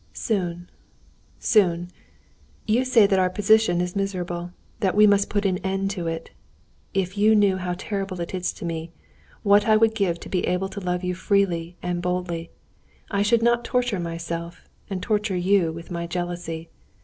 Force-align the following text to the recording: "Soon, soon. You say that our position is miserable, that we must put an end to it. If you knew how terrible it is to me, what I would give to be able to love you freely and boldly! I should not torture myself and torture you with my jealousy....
"Soon, 0.13 0.67
soon. 1.37 1.91
You 2.65 2.83
say 2.85 3.05
that 3.05 3.19
our 3.19 3.29
position 3.29 3.79
is 3.79 3.95
miserable, 3.95 4.51
that 4.79 4.95
we 4.95 5.05
must 5.05 5.29
put 5.29 5.45
an 5.45 5.59
end 5.59 5.91
to 5.91 6.07
it. 6.07 6.31
If 6.95 7.19
you 7.19 7.35
knew 7.35 7.57
how 7.57 7.75
terrible 7.77 8.19
it 8.19 8.33
is 8.33 8.51
to 8.53 8.65
me, 8.65 8.89
what 9.43 9.67
I 9.67 9.77
would 9.77 9.93
give 9.93 10.19
to 10.21 10.27
be 10.27 10.47
able 10.47 10.69
to 10.69 10.79
love 10.79 11.03
you 11.03 11.13
freely 11.13 11.77
and 11.83 12.01
boldly! 12.01 12.49
I 13.11 13.21
should 13.21 13.43
not 13.43 13.63
torture 13.63 13.99
myself 13.99 14.63
and 14.89 15.03
torture 15.03 15.37
you 15.37 15.71
with 15.71 15.91
my 15.91 16.07
jealousy.... 16.07 16.69